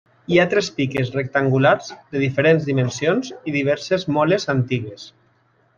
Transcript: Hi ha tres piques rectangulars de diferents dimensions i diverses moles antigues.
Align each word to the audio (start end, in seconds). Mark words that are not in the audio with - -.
Hi 0.33 0.37
ha 0.41 0.45
tres 0.53 0.69
piques 0.77 1.11
rectangulars 1.17 1.91
de 2.15 2.23
diferents 2.23 2.67
dimensions 2.71 3.31
i 3.53 3.57
diverses 3.61 4.11
moles 4.19 4.53
antigues. 4.57 5.11